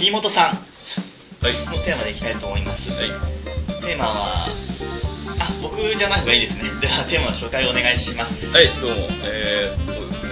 [0.00, 0.66] 飯本さん
[1.44, 1.66] はい。
[1.66, 2.88] のテーマでいきたいと思います。
[2.88, 3.08] はい。
[3.80, 4.50] テーマは、あ、
[5.62, 6.70] 僕じゃない方がいいですね。
[6.80, 8.46] では、テーマの紹介をお願いします。
[8.46, 9.08] はい、どうも。
[9.24, 10.30] えー、っとですね、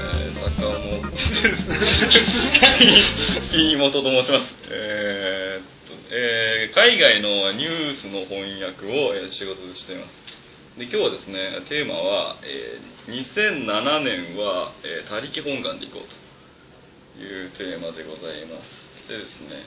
[0.57, 1.09] 坂本、
[3.57, 4.45] 飯本と申します。
[4.70, 10.09] えーっと、えー海外のニュースの翻訳をえー仕事でしています。
[10.79, 16.09] で、今日はですね、テーマは、えー2007年は、えー他力本願でいこう
[17.19, 18.88] というテーマでございます。
[19.09, 19.65] でですね、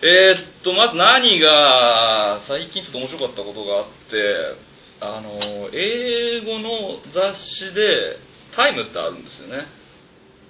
[0.00, 4.56] えーっと、まず何が、最近ちょっと面白かったことがあって、
[5.00, 8.18] あの、英語の雑誌で、
[8.56, 9.66] タイムってあるんですよね。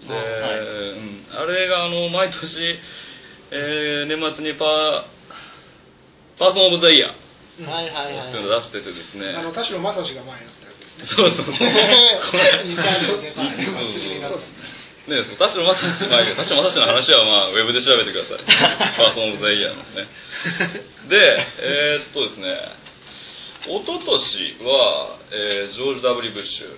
[0.07, 0.61] で、あはい。
[0.61, 0.65] う
[1.01, 2.79] ん、あれが、あの、毎年、
[3.51, 5.05] えー年末にパー、
[6.39, 7.29] パーソンオブザイヤー。
[7.67, 9.35] はいはいはいっていうのを出しててですね。
[9.35, 11.17] あの田代正史が前やったやつですね。
[11.17, 11.55] そうそうそう。
[12.69, 13.55] 二回の出たそう
[14.31, 14.41] そう
[15.09, 18.45] ねそう、田代正史、まあ田代正史の話はまあ、ウェブで調べてください。
[18.97, 20.09] パーソンオブザイヤーのね。
[21.09, 22.53] で、えーっとですね、
[23.67, 26.77] 一昨年は、えージョージ・ W・ ブッシュ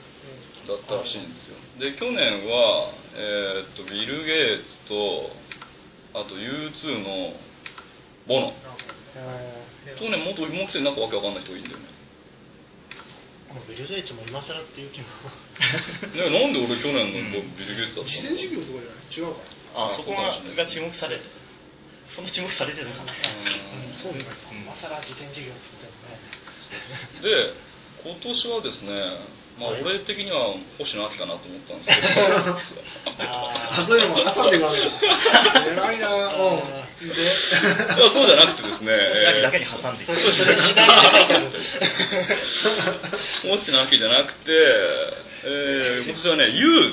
[0.69, 1.57] だったらしいんですよ。
[1.79, 5.31] で、去年は、えーっと、ビル・ゲイツと、
[6.15, 7.35] あと U2 の
[8.27, 8.55] ボノ。
[9.99, 11.85] 去年もっともう一人なんかわけわかんない人がいいんだよね。
[13.69, 15.07] ビル・ゲイツも今更っていう気も。
[16.15, 19.19] ね、なんで俺去年のビル・ゲイツだった事の前授業とかじゃない？
[19.19, 19.41] 違うか。
[19.75, 21.23] あ、そこがが注目されて、
[22.15, 23.13] そんな注目されてるのかな。
[23.13, 23.95] らうん。
[24.03, 24.25] そうね。
[24.51, 27.55] 今更事前授業って言ってもね。
[27.55, 27.70] で
[28.03, 28.91] 今年はですね、
[29.61, 29.83] まあ、はい。
[29.83, 33.29] 俺的には星野亜紀かなと思ったんですけど。
[33.29, 36.09] あそういうのも挟んでいくわけです偉いな。
[36.09, 36.81] うん。
[37.01, 37.33] でいや
[38.13, 38.93] そうじゃなくてですね、
[43.49, 44.53] 星野亜紀じゃなくて、
[45.45, 46.93] えー今年はね「YOU」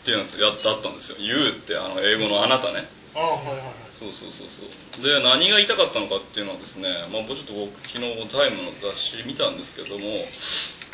[0.00, 2.88] っていうやつやってあったんですよ「YOU」ってあの英語のあなたね。
[3.14, 4.48] あはいはいはいそうそうそう
[4.94, 5.02] そう。
[5.02, 10.24] で何が言いたかったのかっていうのはですね、まあ、もうちょっと僕昨日「タイムの雑誌見たんですけども、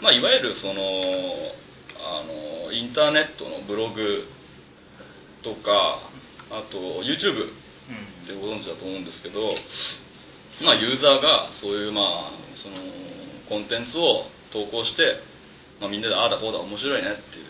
[0.00, 1.52] まあ、いわゆるその
[2.00, 4.28] あのインターネットのブログ
[5.42, 6.00] とか
[6.50, 7.52] あと YouTube
[8.24, 9.54] ってご存知だと思うんですけど、
[10.62, 12.32] まあ、ユーザーがそういう、まあ、
[12.62, 12.76] その
[13.48, 15.20] コンテンツを投稿して、
[15.80, 17.44] まあ、みんなでああだこうだ面白いねっていう。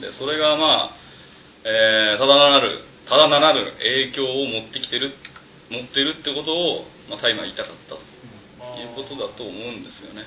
[0.00, 0.96] でそれがまあ、
[1.64, 5.14] えーただならぬただならぬ影響を持ってきてる
[5.70, 8.00] 持ってるってことを、まあ、タイマー言いたかったと。
[8.58, 10.26] いうことだと思うんですよね。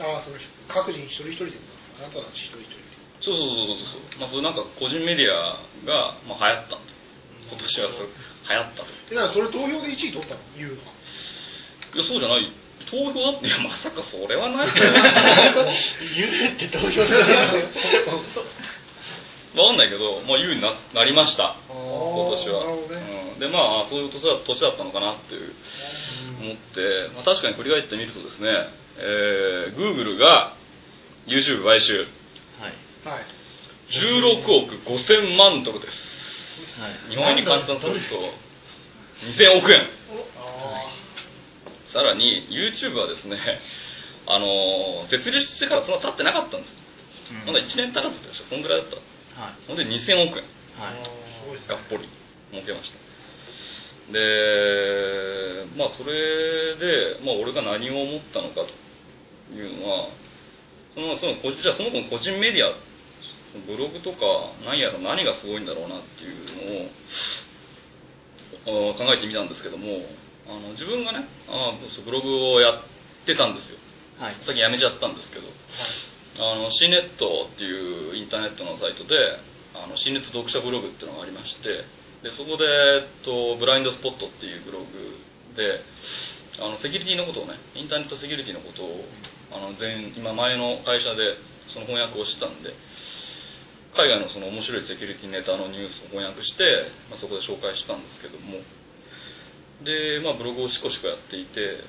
[0.00, 0.36] ああその
[0.66, 1.60] 各人一人一人で
[2.00, 2.90] あなたたち一人一人で。
[3.22, 6.82] そうそうそうそうそう、まあ、それなんか個人メディアが、まあ、流行ったと。
[7.50, 8.90] 今年はそれ流行ったと。
[9.10, 10.40] でなんかそれ投票で1位取ったの？
[10.56, 12.52] 言うのいやそうじゃない。
[12.90, 14.72] 投票だっていやまさかそれはない。
[14.72, 17.14] けど言うって投票で
[19.56, 21.56] わかんないけど、まあ、優にななりました。
[21.68, 21.76] 今
[22.36, 23.32] 年は、ね。
[23.34, 25.54] うん、でまあそういう年だ年だったのかなっていう
[26.40, 28.48] 思って、まあ、確かに振り返ってみるとですね、
[28.98, 30.56] えー、Google が
[31.26, 32.04] YouTube 買収。
[32.60, 32.74] はい。
[33.08, 33.24] はい。
[33.88, 35.96] 16億5000万ドルです。
[36.80, 37.10] はい。
[37.10, 38.16] 日本円に換算すると
[39.24, 39.88] 2000億円。
[40.36, 40.92] あ
[41.92, 43.38] さらに YouTube はですね
[44.26, 46.72] あのー設立してからそんな経ってなかったんです。
[47.32, 47.46] うん。
[47.46, 48.96] まだ1年経たずでしょそんぐらいだった
[49.38, 49.66] はい。
[49.66, 50.44] ほんで2000億円
[50.82, 51.28] あはい。
[51.68, 52.08] がっぽり
[52.50, 52.98] 儲けました
[54.12, 54.18] で
[55.76, 60.08] まあそれで、まあ、俺が何を思ったのかというのは
[60.94, 62.72] そのその個人じゃあそもそも個人メディア
[63.66, 64.18] ブログとか
[64.64, 66.90] 何やら何がすごいんだろうなっていう
[68.66, 70.04] のをあ考えてみたんですけども
[70.48, 72.82] あの自分がねあそうブログをやっ
[73.24, 73.78] てたんですよ
[74.18, 74.36] はい。
[74.44, 75.46] 最近やめちゃったんですけど
[76.38, 79.14] あの C ネットっていうインターネットのサイトで
[79.74, 81.82] あの C ネット読者ブログっていうのがありまして
[82.22, 85.18] でそこで、えっと、ブラインドスポットっていうブログ
[85.58, 85.82] で
[86.62, 89.02] あのセキュリティのことをねインターネットセキュリティのことを
[89.50, 91.38] あの前今前の会社で
[91.74, 92.70] その翻訳をしてたんで
[93.98, 98.62] 海外のその面白いセキュリティネタのニュースを翻訳して、まあ、そこで紹介したんですけども。
[99.82, 101.82] で、まあ、ブログをしこしこやっていて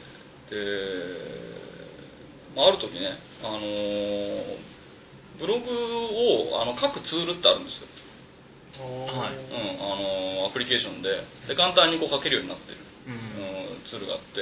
[0.50, 1.69] で、
[2.56, 4.44] まあ、ある時ね、あのー
[5.40, 5.72] ブログ
[6.52, 7.88] をあの書くツールってあるんですよ、
[9.08, 9.40] はい。
[9.40, 11.10] うんあのーアプリケーションで。
[11.48, 13.14] で簡単にこう書けるようになってる、うん。
[13.14, 14.42] うんツールがあって。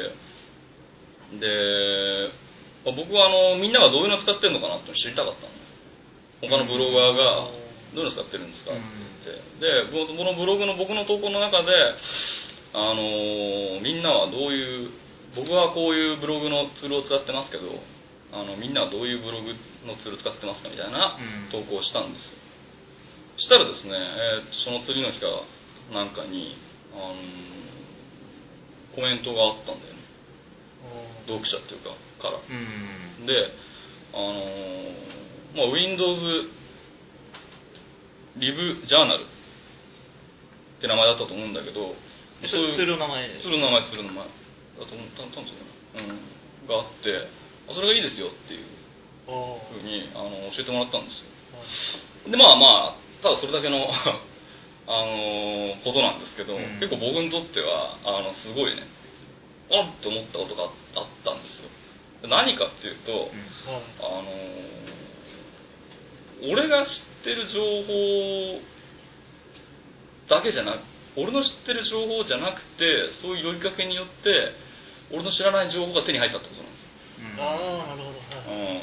[1.37, 2.31] で、
[2.85, 5.53] まあ僕はあのみんながどういうのを使ってるのかなって知りたかったの。
[6.41, 7.51] 他のブロガーが
[7.93, 9.93] どういうの使ってるんですかって言って。
[9.93, 11.69] でこのブログの僕の投稿の中で
[12.73, 14.89] あのーみんなはどういう
[15.35, 17.69] 僕はこういうブログのツールを使ってますけど
[18.31, 19.53] あのみんなはどういうブログ
[19.87, 21.51] のツール使ってますかみたいなうん。
[21.51, 22.37] 投稿をしたんですよ。
[23.37, 25.27] したらですね、えーその次の日か
[25.93, 26.57] なんかに
[26.93, 27.15] あの
[28.95, 30.01] コメントがあったんだよね。
[31.27, 32.39] 読者っていうかから。
[32.39, 33.25] うん。
[33.25, 33.33] で
[34.13, 34.33] あの
[35.55, 36.49] まあ Windows
[38.37, 41.95] リブジャーナルって名前だったと思うんだけど
[42.41, 45.65] えそれツールの名前ですツールの名前ツールの名前だと思ったんですよ
[45.97, 47.25] ね、うん、があってあ
[47.73, 48.65] それがいいですよっていう
[49.27, 51.19] ふうにあの教えてもらったんです
[52.25, 52.31] よ。
[52.31, 53.87] でまあまあただそれだけの
[54.89, 56.79] あのことなんですけど、うん。
[56.79, 58.87] 結構僕にとってはあのすごいね
[59.69, 60.71] あっと思ったことがあっ
[61.25, 61.69] たんですよ。
[62.23, 63.31] 何かっていうと、
[63.99, 64.23] あの
[66.51, 66.91] 俺が知っ
[67.23, 68.61] てる情報
[70.29, 70.79] だけじゃなく
[71.17, 74.53] 俺の知ってる情報じゃなくてそういう呼びかけによって
[75.11, 76.76] 俺の知らない情報が手に入ったってことなんですうん
[77.37, 78.81] ああなるほどはい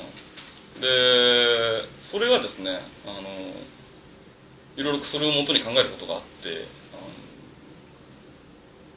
[0.77, 3.29] うん、でそれがですねあの
[4.77, 6.67] いろいろそれをもとに考えることがあって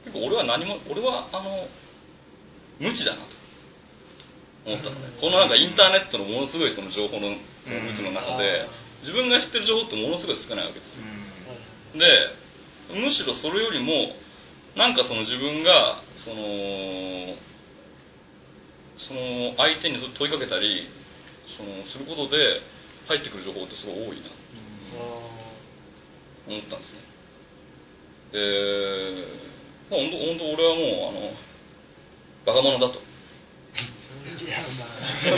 [0.06, 1.68] 結構俺は何も俺はあの
[2.80, 3.38] 無知だなと
[4.66, 5.18] 思ったのね。
[5.20, 7.38] このなんかインターネットのものすごいその情報の無
[7.96, 8.68] 知の中で
[9.02, 11.04] 自分が知ってる情報ってものすごい少ないわけですよ。
[11.94, 12.00] うん。
[12.00, 14.16] でむしろそれよりも
[14.76, 17.36] なんかその自分がその
[19.00, 20.90] その相手に問いかけたり
[21.58, 22.38] そのすることで
[23.08, 24.30] 入ってくる情報ってすごい多いな。
[24.30, 24.38] と
[26.48, 27.08] 思ったんですね。
[28.32, 28.40] で、
[29.90, 31.32] まあ、本当本当俺はもうあの
[32.46, 33.00] バカ者だと。
[34.28, 34.86] いやま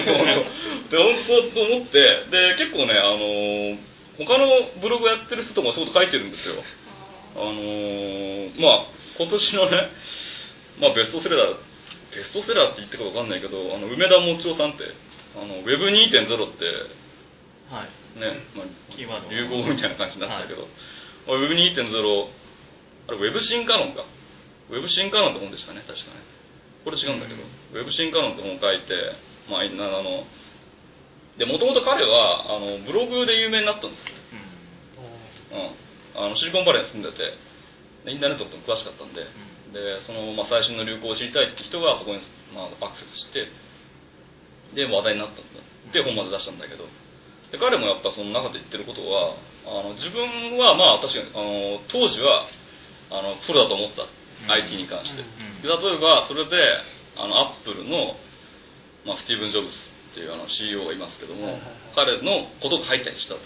[0.89, 1.99] で本当そうと思って
[2.31, 3.77] で結構ねあの
[4.17, 4.47] 他の
[4.81, 6.63] ブログやってる人とかそういうこと書いてるんですよ。
[7.35, 8.85] あのーまあ
[9.17, 9.89] 今年のね、
[10.79, 11.55] まあ、ベストセラー
[12.19, 14.83] ベストセラーって言ってるか分かんないけどあの梅田もちおさんって
[15.39, 16.67] あの Web2.0 って
[17.69, 18.19] はい。
[18.19, 19.29] ね、まあ、キーワード。
[19.29, 20.65] 流行語みたいな感じになったけど、
[21.29, 21.85] まあ Web2.0
[23.07, 24.03] あれ Web 進化論か。
[24.73, 26.25] Web 進化論って本でしたね確かね。
[26.83, 27.45] これ違うんだけど、
[27.77, 28.93] Web 進化論って本を書いて
[29.49, 30.25] まああの
[31.37, 34.17] でもともと彼はあのブログで有名になったんですよ。
[35.51, 37.17] うん、あのシリコンバレーに住んでて
[38.05, 39.25] でインターネットとも詳しかったんで,、
[39.73, 42.21] でその、まあ、最新の流行を知りたいって人がそこに、
[42.53, 43.47] まあ、アクセスして
[44.73, 45.61] で話題になったんだ。
[45.89, 46.85] って本まで出したんだけど。
[47.51, 49.33] で彼もやっぱその中で言ってることは
[49.65, 52.45] あの自分はまあ確かにあの当時は
[53.09, 54.51] あのプロだと思った、うん。
[54.69, 55.25] IT に関して、ん
[55.61, 56.53] で例えばそれで
[57.17, 58.13] あのアップルの、
[59.05, 61.57] まあ、スティーブン・ジョブズっていうあの CEO がいますけども、
[61.95, 63.41] 彼のことを書いたりしたと。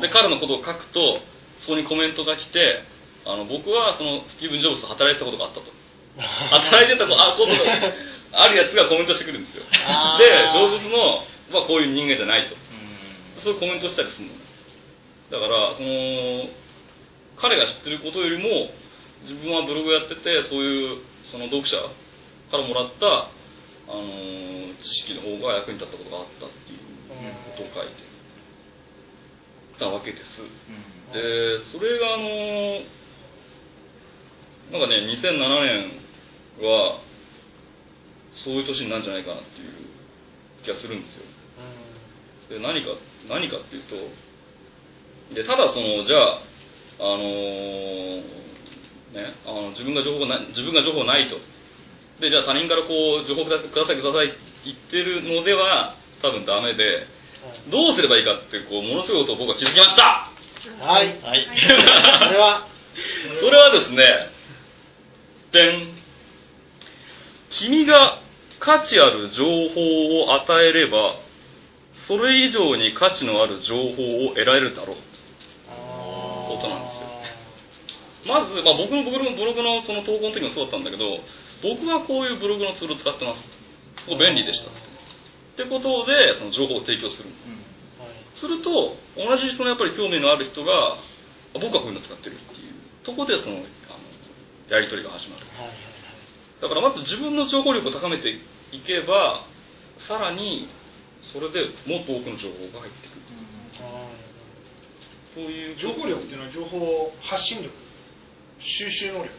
[0.00, 1.20] で彼のことを書くと
[1.62, 2.82] そこにコメントが来て
[3.26, 5.72] あの僕はそのスティーブン・ジョブズと働いてたことがあったと。
[6.20, 7.52] 働いてたことあこと。
[7.52, 7.58] が
[8.44, 9.64] あるやつがコメントしてくるんですよ。
[9.64, 9.70] で
[10.52, 12.54] ジョブズの、まあ、こういう人間じゃないと。
[12.54, 13.42] うん。
[13.42, 14.34] そういうコメントしたりするの。
[14.34, 14.44] ね
[15.30, 16.46] だからその
[17.40, 18.70] 彼が知ってることよりも
[19.26, 20.98] 自分はブログやっててそういう
[21.32, 21.74] その読者
[22.50, 23.30] からもらった、あ
[23.88, 26.78] のー知識の方が役に立ったことがあったっていう
[27.56, 28.02] ことを書いて
[29.78, 30.42] たわけです。
[30.42, 31.12] うん。
[31.12, 33.03] でそれがあのー
[34.72, 35.38] なんかね2007
[36.60, 37.00] 年は
[38.44, 39.72] そういう年になるんじゃないかなっていう
[40.64, 41.24] 気がするんですよ。
[42.48, 42.96] で何か
[43.28, 43.96] 何かっていうと
[45.34, 46.42] でただそのじゃあ
[47.00, 48.44] あのー
[49.14, 51.38] ねあの自分が情報がない自分が情報ないと。
[52.20, 57.06] でじゃあ他人からこう情報くだくださいくださいって言ってるのでは多分ダメで
[57.70, 60.30] どうすればいいかってこうものすごいことを僕は気づきました。
[60.80, 61.20] はい。
[61.20, 61.46] はい。
[61.46, 62.66] これは。
[63.40, 64.30] それはですね
[65.54, 65.94] でん
[67.60, 68.18] 君が
[68.58, 71.14] 価値ある情報を与えれば
[72.08, 74.96] それ以上に価値のある情報を得られるだろう。
[76.44, 77.08] ことなんですよ。
[78.26, 81.20] まず、まあ、僕のブログのその投稿の時もそうだったんだけど
[81.62, 83.44] 僕はこういうブログのツールを使ってます。
[84.08, 84.68] 便利でした。
[84.68, 84.74] っ
[85.56, 87.30] てことでその情報を提供する。
[88.34, 92.74] すると同じ人のやっぱり興味のある人があ僕はこういうの使ってるっていう
[93.06, 93.62] とこでその
[94.68, 95.46] やり取りが始まる。
[96.62, 98.40] だからまず自分の情報力を高めてい
[98.86, 99.44] けば
[100.08, 100.68] さらに
[101.32, 103.20] それでもっと多くの情報が入ってくる。
[105.34, 105.76] そういう。
[105.76, 107.74] 情報力っていうのは情報発信力。
[108.60, 109.30] 収集能力。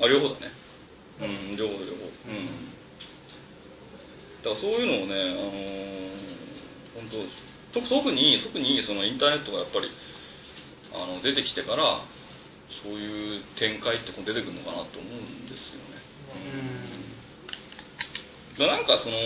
[0.00, 0.52] あ両方だね。
[1.20, 2.10] うん両方両方。
[2.28, 2.68] うん。
[4.44, 6.12] だからそういうのをねあのー
[6.92, 7.08] 本
[7.72, 9.88] 当と特に特にそのインターネットがやっぱり
[10.92, 12.04] あの出てきてから
[12.82, 16.00] そういう展開ってこう出てくるのかなと思うんですよね。
[18.52, 19.16] だからなんかその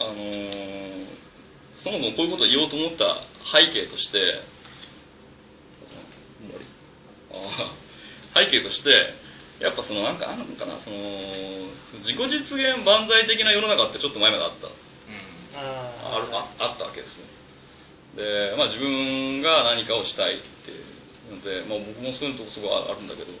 [0.00, 1.20] あのー
[1.82, 3.24] そもそもこういうことを言おうと思った
[3.56, 4.44] 背景として
[8.36, 9.16] 背景として
[9.64, 11.00] やっぱそのなんかあんのかなその
[12.04, 14.68] 自己実現万歳的な世の中ってちょっと前まであった。
[15.56, 17.24] ああるああったわけですね。
[18.16, 20.84] で、まあ、自分が何かをしたいっていう
[21.28, 23.32] ので、まあ、僕もそういうとこすごいあるんだけど。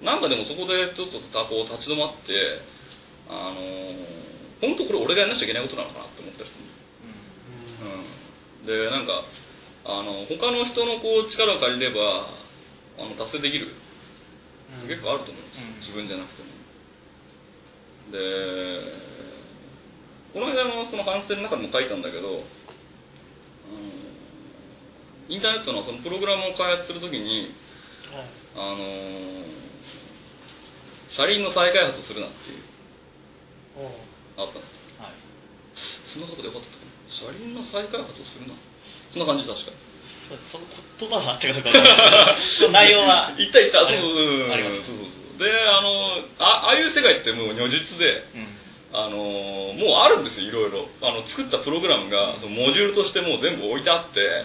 [0.00, 2.32] なんかでもそこでちょっとたこう立ち止まって
[3.28, 3.60] あの
[4.64, 6.64] 本当これ俺がやんなきゃいけないことなのかなって思ったりする
[7.80, 9.24] うん、でなんか
[9.84, 12.28] あの他の人のこう力を借りれば
[13.00, 13.76] あの達成できる。
[14.86, 15.80] 結構あると思うんですよ、うん。
[15.80, 16.48] 自分じゃなくても。
[18.12, 18.18] で
[20.32, 22.59] この間のその反省の中でも書いたんだけど、うん
[25.30, 27.54] インターネットのそのプログラムを開発するときに
[28.58, 28.82] あの
[31.14, 32.62] 車輪の再開発をするなっていう
[34.36, 35.14] あったんですはい。
[36.12, 38.54] そんなことでよかったかな車輪の再開発をするな。
[39.14, 39.70] そんな感じ確か
[40.50, 40.66] その
[40.98, 42.36] 言葉は合ってるかどうか
[42.70, 43.34] 内容は。
[43.38, 43.86] 言った言った。
[43.86, 44.50] そうそうそう。
[44.50, 45.38] そうそうそう。
[45.38, 48.46] であのあああいう世界ってもう如実でうん。
[48.92, 49.16] あの
[49.78, 50.88] もうあるんですよいろいろ。
[51.02, 54.44] あの作ったプログラムがモジュールとしてもう全部置いてあって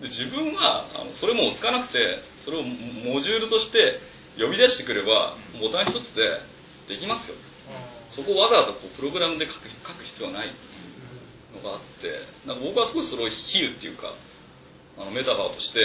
[0.00, 1.98] で自分はあのそれもうつかなくて
[2.44, 4.00] それをモジュールとして
[4.38, 7.34] 呼び出してくればボタン一つでできますよ。
[8.10, 10.54] そこをわざわざこうプログラムで書く書く必要はない。
[11.48, 14.12] のがあってなんか僕は少しそれを比喩っていうか
[15.00, 15.80] あのメタファーとして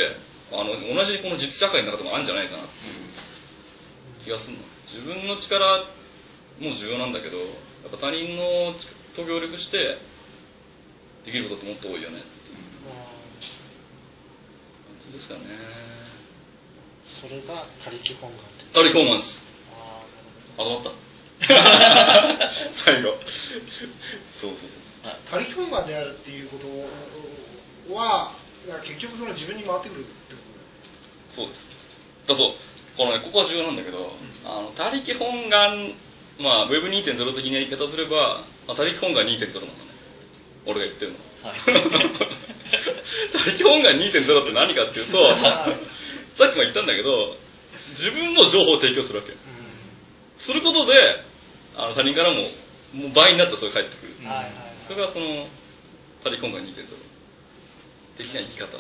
[0.52, 4.64] あの同じこの実社会の中でもあるんじゃないかなっていう気がするの。
[4.92, 5.88] 自分の力
[6.60, 9.98] も重要なんだけどやっぱ他人の力と協力して
[11.26, 12.20] できることってもっと多いよね
[15.24, 15.40] ですかね。
[17.24, 19.40] それが他力本願他力本願です。
[19.72, 20.04] あ
[20.60, 20.92] あ止まった。
[22.84, 23.16] 最後。
[24.42, 24.84] そうそう
[25.32, 26.68] 他力本願であるっていうこと
[27.96, 28.36] は
[28.84, 30.42] 結局その自分に回ってくるってこ
[31.36, 31.60] とそうです。
[32.28, 32.56] だそう
[32.98, 34.16] このねここは重要なんだけど、
[34.46, 35.96] あの他力本願
[36.40, 39.74] まあ Web2.0 的な言い方をすれば、まあ、他力本願2.0なのね。
[40.66, 41.60] 俺が言ってるのはい。
[43.34, 45.18] 他力本願2.0って何かっていうと
[46.38, 47.36] さっきも言ったんだけど
[48.00, 49.34] 自分の情報を提供するわけ
[50.46, 50.94] することで
[51.76, 52.50] あの他人からも
[52.94, 54.14] もう倍になってそれ返ってくる。
[54.26, 54.86] はいはいはい。
[54.88, 55.48] それがその
[56.24, 56.86] 他力本願2.0
[58.18, 58.78] 的な生き方。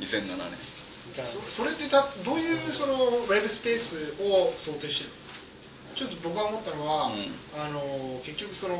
[0.00, 0.58] 2007年。
[1.16, 1.28] じゃあ。
[1.56, 5.19] そそれってたどういうそのウェブスペースを想定してるの？
[5.96, 7.34] ちょっと僕が思ったのは、うん。
[7.54, 8.76] あの結局その、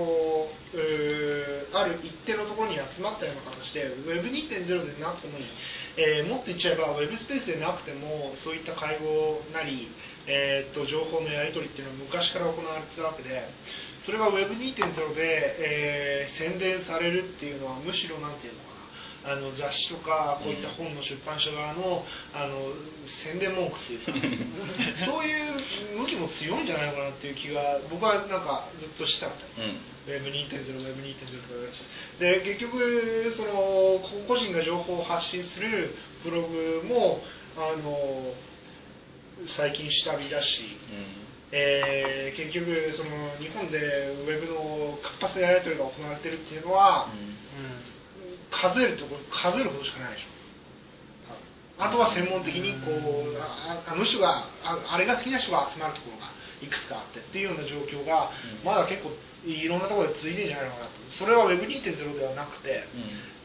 [0.74, 5.38] えーある一定のところに集まったような形で Web2.0 でなくても
[5.96, 9.86] えーもっと言っちゃえば Web スペースでなくてもそういった会合なり、
[10.26, 13.46] えーっと情報のやり取りっていうのは昔から行われてたわけで
[14.06, 15.20] それが Web2.0 で、
[15.62, 18.69] えー宣伝されるっていうのはむしろなんていうの
[19.24, 22.72] あの雑誌とかこういった本の出版社側のあの
[23.24, 25.60] 宣伝文句っていうか そういう
[26.00, 29.34] 向きも強いんじゃないのかなっていう気が僕はなんかずっとしてたの。
[29.34, 29.80] ねうん。
[30.08, 31.66] Web2.0、Web2.0 とか言わ
[32.18, 37.22] れてで結局その個人が情報を発信するブログも
[37.56, 38.32] あの
[39.56, 40.78] 最近下火だし、
[41.52, 47.08] えー結局その日本でウェブの活発なやり取りが行われてるっていうのは、
[48.60, 50.30] 数えるところ数えることしかないでしょ。
[51.80, 56.28] あとは専門的にこうああの人がああれが好きな人が集まるところが
[56.60, 58.28] いくつかあってっていうような状況が
[58.60, 58.64] うん。
[58.64, 59.16] まだ結構
[59.48, 62.84] いろんなところで続いてるんじゃないのかなとそれは Web2.0 ではなくて、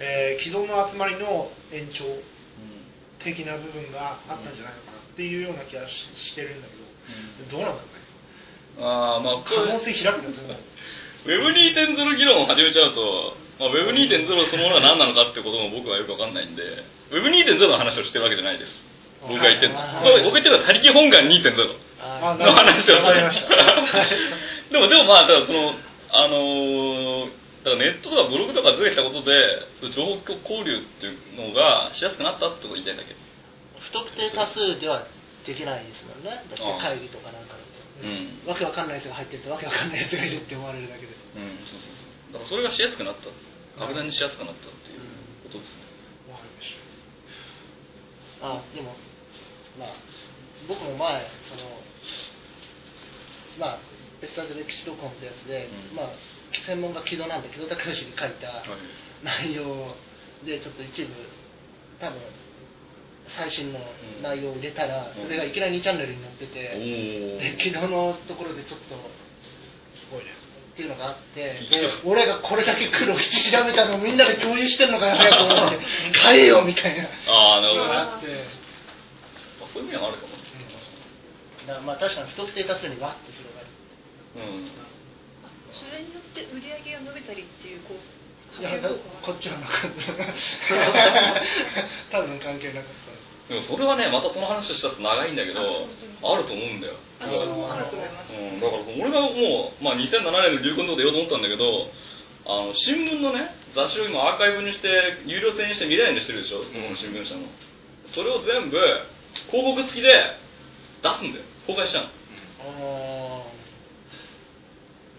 [0.03, 2.03] えー既存の集まりの延長
[3.23, 5.95] 的な部分があったんじゃないのかなっていうような気がし
[6.27, 6.75] してるんだけ
[7.47, 8.83] ど、どうなんだろうね。
[8.83, 10.57] ああまあ可能性開くんだと思う
[11.25, 16.63] Web2.0 議論を始めちゃうと、まあ、Web2.0 そのものが何なのかっていうことも僕はよくわかんないんで
[17.11, 18.71] Web2.0 の話をしてるわけじゃないです。
[19.21, 19.79] 僕が言ってるの。
[19.79, 21.55] あこれ僕が言ってるのは他力本願2.0
[22.01, 22.99] あの話をしてる。
[24.71, 25.75] でもでもまあだからその
[26.11, 33.09] あのーだからネットとかブログとか出てきたことで情報交流っていうのがしやすくなったってことを言いたいんだけ。
[33.13, 33.19] ど
[33.79, 35.01] 不特定多数では
[35.47, 36.29] できないですもんね。
[36.29, 37.65] だってああ会議とかなんかで
[38.03, 38.43] うん。
[38.45, 41.07] わけわかんない人が入ってるとわけわかんない人がいるって思われるだけで。
[41.07, 42.04] うんそうそうそう
[42.35, 43.31] だからそれがしやすくなった。
[43.79, 44.99] 格段にしやすくなったっていう
[45.47, 45.83] ことですね。
[46.31, 46.75] わかりまし
[48.43, 48.95] あでも
[49.79, 49.95] まあ
[50.67, 51.63] 僕も前その
[53.59, 53.79] まあ
[54.19, 55.95] ベスターズ歴史録本ってやつで、うん。
[55.95, 56.15] まあ
[56.67, 58.63] 専門が木戸なんで木戸孝允に書いた
[59.23, 59.95] 内容
[60.43, 61.11] でちょっと一部
[61.99, 62.19] 多分
[63.35, 63.79] 最新の
[64.21, 65.23] 内容を入れたら、うん。
[65.23, 68.95] それがいきなり2チャンネルに載っておて、おで木戸のところでちょっと
[69.99, 70.44] すごいね
[70.75, 75.79] っていうのがあってで俺がこれだけ苦労して調べたのをみんなで共有してんのかよ早く思って
[76.19, 77.07] 買えよみたいな。
[77.31, 78.43] ああなるほどね。
[79.71, 83.67] そういう意味はあるかも、だからまあ確かに不特定多数にわっと広がる。
[84.35, 84.67] うん。
[85.71, 87.99] それによって売り上げが伸びたりっていうこう
[88.59, 90.11] いやだこっちはなかった。
[92.19, 93.04] 多分関係なかった
[93.49, 95.61] でもそれはねまたその話をしたら長いんだけど
[96.23, 96.95] あると思うんだよ。
[97.19, 101.63] 私もあると思います、うん、だから俺がもう、まあ、2007年の流行のとこで言おうと思ったんだけど
[102.45, 104.89] あの新聞のね雑誌を今アーカイブにして
[105.25, 106.59] 有料制にして見れないようにしてるでしょ？
[106.59, 107.47] この新聞社の。
[108.09, 108.77] それを全部
[109.49, 110.09] 広告付きで
[111.01, 111.45] 出すんだよ。
[111.65, 112.03] 公開しちゃう
[112.81, 113.45] の。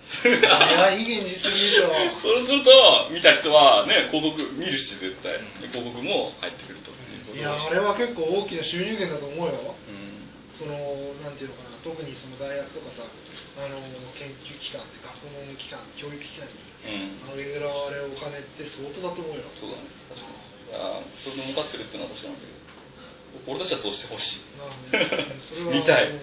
[0.23, 1.91] いやいい現実見るよ
[2.23, 5.41] そうすると見た人はね広告見るし絶対。
[5.73, 6.91] 広告も入ってくると
[7.37, 9.77] いやあれは結構大きな収入源だと思うよ。
[9.77, 10.25] うん。
[10.57, 10.73] その
[11.21, 11.77] なんていうのかな。
[11.85, 13.77] 特にその大学とかさあの
[14.17, 16.57] 研究機関学問機関教育機関に
[16.89, 17.29] うん。
[17.29, 19.45] あげられるお金って相当だと思うよ。
[19.61, 19.85] そうだね。
[20.09, 20.35] 確かに。
[20.73, 23.53] あーそれで儲かってるっていうのは確かなんだけど。
[23.53, 24.41] 俺たちはそうしてほしい。
[24.57, 24.73] なる
[25.13, 26.19] ほどそれは 見たい、うん。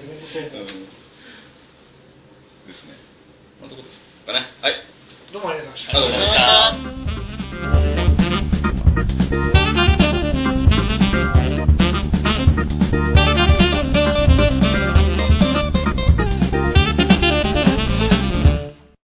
[2.66, 2.98] ですね。
[3.62, 4.50] まあ、どこですかね。
[4.62, 4.82] はい。
[5.32, 7.03] どうもありがとうございました。